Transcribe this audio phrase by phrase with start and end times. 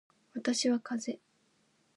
[0.33, 1.19] 私はかぜ